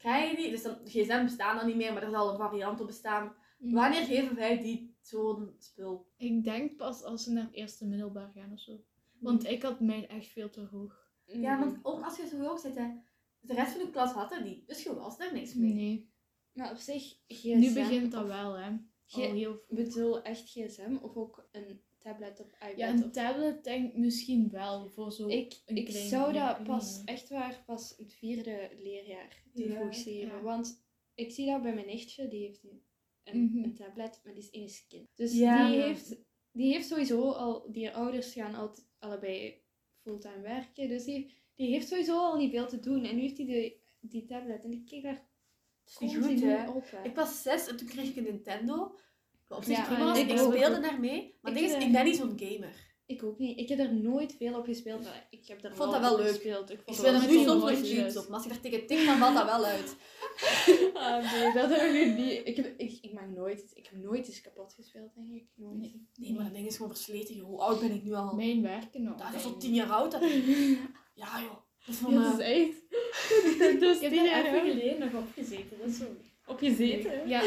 [0.00, 0.50] krijg je die.
[0.50, 3.34] Dus dan, gsm bestaan dan niet meer, maar er zal een variant op bestaan.
[3.58, 3.74] Mhm.
[3.74, 6.06] Wanneer geven wij die zo'n spul?
[6.16, 8.80] Ik denk pas als ze naar het eerste middelbaar gaan of zo.
[9.18, 11.08] Want ik had mijn echt veel te hoog.
[11.24, 12.88] Ja, want ook als je zo hoog zit, hè,
[13.40, 14.68] de rest van de klas had dat niet.
[14.68, 15.72] Dus je was daar niks mee.
[15.74, 16.10] Nee.
[16.52, 17.58] Maar op zich, gsm...
[17.58, 18.70] Nu begint dat wel, hè.
[19.06, 22.76] Ge- Al heel Ik bedoel echt gsm of ook een tablet of iPad?
[22.76, 25.28] Ja, of- een tablet denk ik misschien wel voor zo.
[25.28, 30.40] Ik, een ik klein zou dat pas, echt waar, pas het vierde leerjaar te Ja.
[30.42, 30.82] Want
[31.14, 32.82] ik zie dat bij mijn nichtje, die heeft een,
[33.24, 33.64] een, Mhm.
[33.64, 35.08] een tablet, maar die is één kind.
[35.16, 35.70] Dus Ja.
[35.70, 36.16] die, heeft,
[36.52, 39.62] die heeft sowieso al, die ouders gaan altijd allebei
[40.02, 40.88] fulltime werken.
[40.88, 43.04] Dus die, die heeft sowieso al niet veel te doen.
[43.04, 45.28] En nu heeft hij die, die tablet en ik kijk daar
[45.86, 46.70] is niet continu goed, hè?
[46.70, 46.90] op.
[46.90, 47.02] hè.
[47.04, 48.98] Ik was zes en toen kreeg ik een Nintendo.
[49.50, 51.34] Wat op zich Ja, ik speelde daarmee.
[51.40, 52.88] Maar Ik is, ik ben niet zo'n gamer.
[53.06, 53.58] Ik ook niet.
[53.58, 55.02] Ik heb er nooit veel op gespeeld.
[55.02, 56.28] maar Ik heb er vond dat wel leuk.
[56.28, 56.70] gespeeld.
[56.70, 58.24] Ik Ik vond speel er nu soms nog cubes op.
[58.28, 59.94] Maar als ik daar tegen tik, dan valt dat wel uit.
[60.94, 62.40] Ah, nee, dat heb ik niet.
[62.46, 65.44] Ik, heb, ik, ik mag nooit, ik heb nooit iets kapot gespeeld, denk ik.
[65.54, 65.96] Nooit.
[66.14, 67.34] Nee, maar dat ding is gewoon versleten.
[67.34, 67.46] joh.
[67.46, 68.34] Hoe oud ben ik nu al?
[68.34, 69.16] Mijn werken nog.
[69.16, 70.10] Dat is al tien jaar oud.
[70.12, 70.20] Dat.
[71.14, 71.56] Ja, joh.
[71.86, 72.12] Dat is van...
[72.12, 73.80] Ja, dat eh, is echt.
[73.80, 74.70] dat is Ik heb even oud.
[74.70, 75.78] geleden nog opgezeten.
[75.78, 76.04] Dat is zo.
[76.46, 77.28] Op gezeten?
[77.28, 77.42] Ja.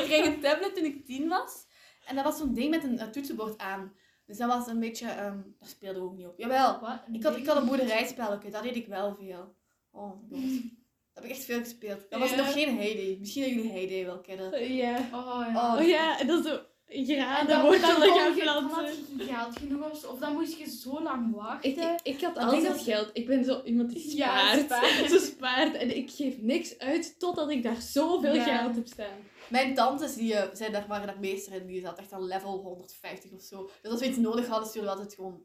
[0.00, 1.66] Ik kreeg een tablet toen ik tien was.
[2.06, 3.92] En dat was zo'n ding met een, toetsenbord aan.
[4.26, 5.08] Dus dat was een beetje...
[5.08, 6.38] ehm daar speelde ook niet op.
[6.38, 6.80] Jawel.
[6.80, 6.98] Wat?
[7.12, 8.50] Ik had, ik had een boerderijspelletje.
[8.50, 9.54] Dat deed ik wel veel.
[9.90, 10.12] Oh.
[11.12, 12.10] Dat heb ik echt veel gespeeld.
[12.10, 12.36] Dat was Ja.
[12.36, 13.16] nog geen Heyday.
[13.20, 14.74] Misschien dat jullie Heyday wel kennen.
[14.74, 14.96] Ja.
[14.96, 15.74] Oh ja.
[15.74, 18.44] Oh, Oh ja, en dat is zo En graden dan, dan, wortelen kon gaan je,
[18.44, 18.94] dan had planten.
[18.94, 21.70] je geen geld genoeg of, zo, of dan moest je zo lang wachten.
[21.70, 23.10] Ik, ik, ik had Dat altijd was- geld.
[23.12, 24.60] Ik ben zo iemand die Ja, spaart.
[24.60, 25.10] spaart.
[25.10, 25.74] Ze spaart.
[25.74, 28.58] En ik geef niks uit totdat ik daar zoveel Ja.
[28.58, 29.18] geld heb staan.
[29.48, 31.66] Mijn tantes die, eh, zijn daar, waren daar meester in.
[31.66, 33.70] Die zat echt aan level 150 of zo.
[33.82, 35.42] Dus als we iets nodig hadden, stuurden we altijd gewoon...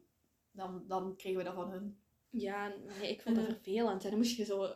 [0.52, 1.98] Dan, dan kregen we dat van hun.
[2.30, 4.04] Ja, nee, ik vond dat vervelend.
[4.04, 4.74] En dan moest je zo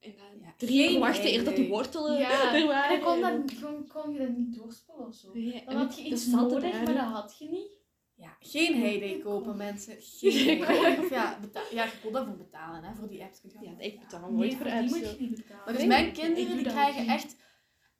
[0.00, 2.96] en dan Ja, drie wachten eer dat die wortelen Ja, er waren.
[2.96, 5.38] En dan kon, dat, kon, kon je dat niet doorspelen of zo.
[5.38, 6.82] Ja, Dan had je dat iets nodig, daar.
[6.82, 7.78] maar dat had je niet.
[8.14, 9.96] Ja, geen Heyday kopen, mensen.
[10.20, 10.60] Geen.
[10.62, 11.38] Of ja,
[11.70, 12.94] ja, je kon daarvoor betalen, hè.
[12.94, 13.40] Voor die apps.
[13.40, 14.90] kun je Ja, ik betaal nooit voor die apps.
[14.90, 15.10] moet zo.
[15.10, 15.64] je niet betalen.
[15.64, 17.36] Maar dus mijn kinderen, die krijgen echt...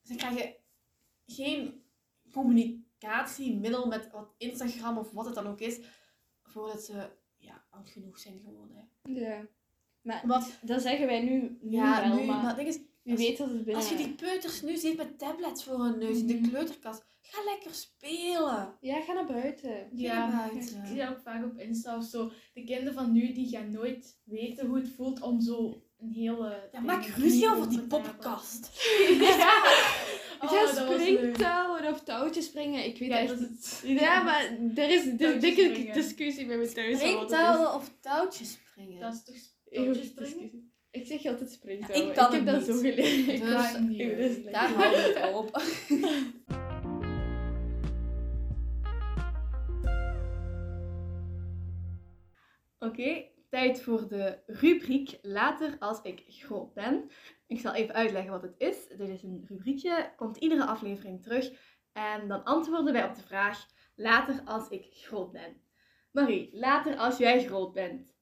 [0.03, 0.55] Ze krijgen
[1.27, 1.83] geen
[2.33, 5.81] communicatiemiddel met wat Instagram of wat het dan ook is,
[6.43, 8.71] voordat ze ja, oud genoeg zijn gewoon.
[8.73, 9.13] Hè.
[9.13, 9.47] Ja.
[10.03, 13.23] Maar Want, dat zeggen wij nu, nu ja, wel, nu, maar, maar is, wie als-
[13.23, 13.75] weet dat het binnen...
[13.75, 16.49] als je die peuters nu ziet met tablets voor hun neus in de Mhm.
[16.49, 18.77] kleuterkast, ga lekker spelen.
[18.81, 19.89] Ja, ga naar buiten.
[19.93, 20.77] Ja, naar buiten.
[20.81, 22.31] ik zie dat ook vaak op Insta of zo.
[22.55, 26.69] De kinderen van nu, die gaan nooit weten hoe het voelt om zo een hele...
[26.73, 28.71] Ja, maak ruzie over die poppenkast.
[29.21, 29.63] ja.
[30.41, 31.01] Oh, leuk.
[31.01, 32.85] springtouwen of touwtjes springen.
[32.85, 33.81] Ik weet Ja, echt dat het.
[33.85, 35.93] Ja, maar er is een dikke springen.
[35.95, 36.89] discussie bij mijn thuis.
[36.93, 36.99] is.
[36.99, 39.01] Springtouwen of touwtjes springen.
[39.01, 39.37] Dat is toch
[39.71, 40.73] Discussie.
[40.91, 42.09] Ik zeg altijd Ja, springtouwen.
[42.09, 43.29] ik kan heb het dat zo geleerd.
[43.29, 43.41] Ik
[44.17, 45.51] Dus het Daar hou ik het op.
[52.79, 57.11] Oké, tijd voor de rubriek Later als ik groot ben.
[57.47, 58.89] Ik zal even uitleggen wat het is.
[58.89, 61.53] Dit is een rubriekje, komt iedere aflevering terug.
[61.93, 65.63] En dan antwoorden wij op de vraag Later als ik groot ben.
[66.11, 68.19] Marie, later als jij groot bent.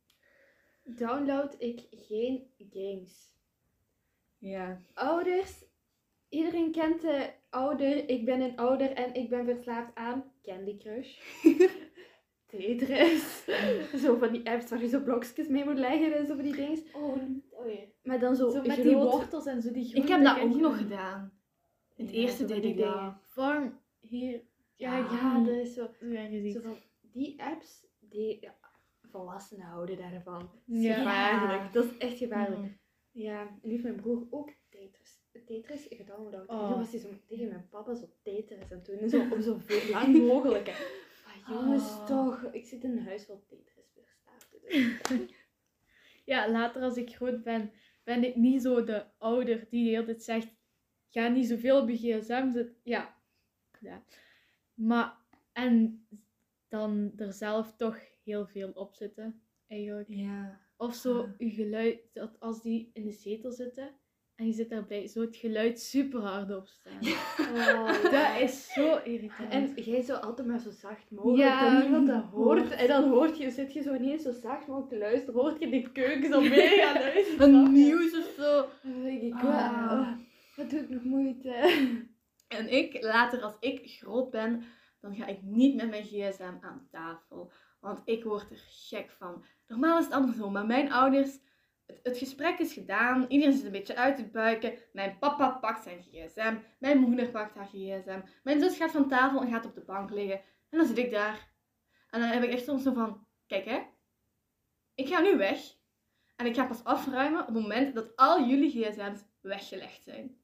[0.97, 3.37] Download ik geen games.
[4.39, 4.81] Ja.
[4.95, 5.65] Ouders.
[6.29, 8.09] Iedereen kent de ouder.
[8.09, 11.19] Ik ben een ouder en ik ben verslaafd aan Candy Crush.
[12.47, 13.45] Tetris.
[14.05, 16.55] zo van die apps waar je zo blokjes mee moet leggen en zo van die
[16.57, 16.79] dingen.
[16.95, 17.17] Oh,
[17.51, 17.81] oh ja.
[18.03, 18.83] Maar dan zo, Zo met groot.
[18.85, 21.33] die wortels en zo, die Ik groente heb dat ook nog gedaan.
[21.97, 23.15] In het Ja, eerste deed ik dat.
[23.23, 24.43] Farm, hier.
[24.75, 25.09] Ja, Ja.
[25.13, 25.89] ja, dat is zo.
[26.01, 26.51] Ja.
[26.53, 28.49] Zo van die apps, die
[29.11, 30.39] volwassenen houden daarvan.
[30.67, 30.95] Dat is Ja.
[30.95, 31.73] gevaarlijk.
[31.73, 32.61] Dat is echt gevaarlijk.
[32.61, 32.79] Mm.
[33.11, 35.21] Ja, en nu heeft mijn broer ook Tetris.
[35.47, 36.49] Tetris gedownload.
[36.49, 36.69] En Oh.
[36.69, 39.09] toen was hij zo tegen mijn papa zo Tetris aan het doen.
[39.09, 40.69] Zo, om zo veel lang mogelijk.
[41.27, 42.07] Ah, jongens, Oh.
[42.07, 42.43] toch.
[42.53, 43.77] Ik zit in een huis vol Tetris.
[46.25, 47.73] Ja, later als ik groot ben,
[48.05, 50.55] ben ik niet zo de ouder die de hele tijd zegt,
[51.11, 52.77] ga niet zoveel op je gsm zitten.
[52.83, 53.17] Ja.
[53.81, 54.03] ja.
[54.75, 55.17] Maar,
[55.53, 56.07] en
[56.69, 60.09] dan er zelf toch heel veel op zitten, eigenlijk.
[60.09, 60.61] Ja.
[60.77, 61.29] Of zo, Ah.
[61.39, 63.91] je geluid, dat als die in de zetel zitten
[64.35, 66.99] en je zit daarbij, zo het geluid super hard op staan.
[67.39, 69.53] Oh, Dat is zo irritant.
[69.53, 72.71] En jij zo altijd maar zo zacht mogelijk, Ja, dat niemand dat hoort.
[72.71, 75.71] En dan hoort je, zit je zo ineens zo zacht mogelijk te luisteren, hoort je
[75.71, 77.55] die keuken zo mee gaan luisteren.
[77.55, 78.67] een nieuws of zo.
[78.83, 79.43] Dan denk ik, Ah.
[79.43, 80.17] "Wa- oh,
[80.57, 81.51] wat doe ik nog moeite.
[82.49, 84.63] En ik, later als ik groot ben,
[85.01, 87.53] dan ga ik niet met mijn gsm aan tafel.
[87.81, 89.45] Want ik word er gek van.
[89.67, 91.39] Normaal is het andersom, maar mijn ouders,
[92.03, 94.79] het, gesprek is gedaan, iedereen zit een beetje uit te buiken.
[94.93, 98.21] Mijn papa pakt zijn gsm, mijn moeder pakt haar gsm.
[98.43, 100.41] Mijn zus gaat van tafel en gaat op de bank liggen.
[100.69, 101.53] En dan zit ik daar.
[102.11, 103.81] En dan heb ik echt soms zo van, kijk hè,
[104.95, 105.77] ik ga nu weg.
[106.37, 110.37] En ik ga pas afruimen op het moment dat al jullie gsm's weggelegd zijn.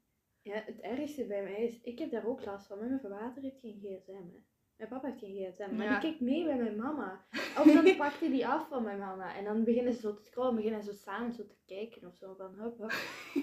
[0.43, 3.61] Ja, het ergste bij mij is, ik heb daar ook last van, mijn vader heeft
[3.61, 4.13] geen gsm.
[4.13, 4.54] Hè.
[4.77, 5.93] Mijn papa heeft geen gsm, maar Ja.
[5.93, 7.25] die kijkt mee bij mijn mama.
[7.33, 9.37] Of dan pakt hij die af van mijn mama.
[9.37, 12.15] En dan beginnen ze zo te scrollen, beginnen ze zo samen zo te kijken of
[12.17, 12.35] zo.
[12.35, 12.93] Van hup, hup.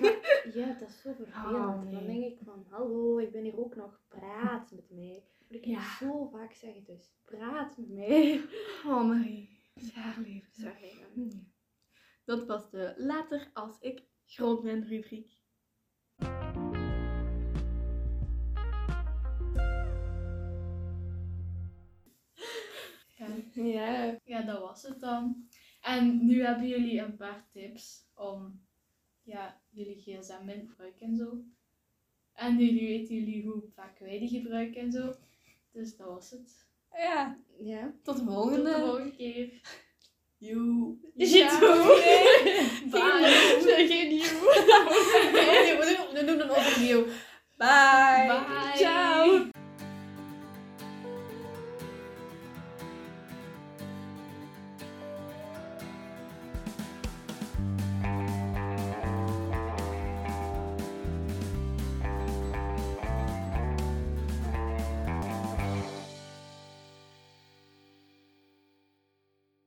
[0.01, 0.19] Maar
[0.55, 1.55] ja, dat is zo vervelend.
[1.55, 1.93] Oh, nee.
[1.93, 5.23] Dan denk ik van, hallo, ik ben hier ook nog, praat met mij.
[5.47, 5.97] Ik kan Ja.
[5.99, 8.41] zo vaak zeggen, dus praat met mij.
[8.85, 10.51] Oh Marie, zwaar leven.
[10.51, 10.93] Sorry.
[12.25, 15.39] Dat was de later als ik groot ben rubriek.
[23.65, 24.17] Ja.
[24.23, 25.47] Ja, dat was het dan.
[25.81, 28.61] En nu hebben jullie een paar tips om
[29.23, 31.37] ja, jullie gsm in te gebruiken en zo.
[32.33, 35.13] En jullie weten jullie hoe vaak wij die gebruiken en zo.
[35.71, 36.65] Dus dat was het.
[36.91, 37.93] Ja, Ja.
[38.03, 38.63] tot de Tot volgende.
[38.73, 39.61] de volgende keer.
[40.37, 40.95] Joe.
[41.15, 41.59] Ja.
[42.91, 43.85] Bye.
[43.87, 44.39] Geen nieuw.
[45.79, 47.03] we doen- we doen een overnieuw.
[47.57, 48.25] Bye.
[48.27, 48.71] Bye.
[48.77, 49.49] Ciao.